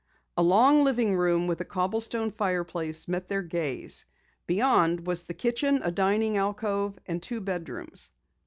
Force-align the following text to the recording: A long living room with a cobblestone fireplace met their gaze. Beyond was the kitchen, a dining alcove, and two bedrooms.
A 0.35 0.41
long 0.41 0.83
living 0.83 1.15
room 1.15 1.45
with 1.45 1.61
a 1.61 1.63
cobblestone 1.63 2.31
fireplace 2.31 3.07
met 3.07 3.27
their 3.27 3.43
gaze. 3.43 4.05
Beyond 4.47 5.05
was 5.05 5.21
the 5.21 5.35
kitchen, 5.35 5.79
a 5.83 5.91
dining 5.91 6.37
alcove, 6.37 6.97
and 7.05 7.21
two 7.21 7.39
bedrooms. 7.39 8.09